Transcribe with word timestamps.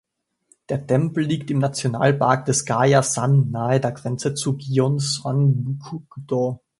Der 0.69 0.87
Tempel 0.87 1.23
liegt 1.23 1.51
im 1.51 1.59
Nationalpark 1.59 2.45
des 2.45 2.65
Gaya-san 2.65 3.51
nahe 3.51 3.79
der 3.79 3.91
Grenze 3.91 4.33
zu 4.33 4.57
Gyeongsangbuk-do. 4.57 6.59